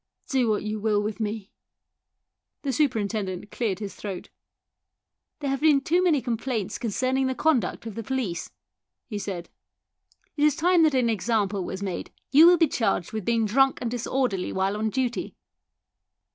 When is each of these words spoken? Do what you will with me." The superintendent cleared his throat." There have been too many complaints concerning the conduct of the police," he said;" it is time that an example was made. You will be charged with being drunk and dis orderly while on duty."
Do 0.29 0.49
what 0.49 0.63
you 0.63 0.79
will 0.79 0.99
with 0.99 1.19
me." 1.19 1.51
The 2.63 2.73
superintendent 2.73 3.51
cleared 3.51 3.77
his 3.77 3.93
throat." 3.93 4.29
There 5.41 5.49
have 5.51 5.61
been 5.61 5.79
too 5.79 6.03
many 6.03 6.23
complaints 6.23 6.79
concerning 6.79 7.27
the 7.27 7.35
conduct 7.35 7.85
of 7.85 7.93
the 7.93 8.01
police," 8.01 8.49
he 9.05 9.19
said;" 9.19 9.47
it 10.37 10.43
is 10.43 10.55
time 10.55 10.81
that 10.81 10.95
an 10.95 11.07
example 11.07 11.63
was 11.63 11.83
made. 11.83 12.11
You 12.31 12.47
will 12.47 12.57
be 12.57 12.67
charged 12.67 13.11
with 13.13 13.25
being 13.25 13.45
drunk 13.45 13.77
and 13.79 13.91
dis 13.91 14.07
orderly 14.07 14.51
while 14.51 14.75
on 14.75 14.89
duty." 14.89 15.35